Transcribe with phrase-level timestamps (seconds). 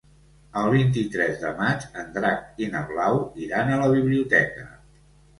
[0.59, 3.19] El vint-i-tres de maig en Drac i na Blau
[3.49, 4.65] iran a la biblioteca.